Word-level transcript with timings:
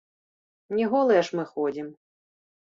Не 0.79 0.87
голыя 0.93 1.21
ж 1.27 1.37
мы 1.41 1.45
ходзім. 1.51 1.93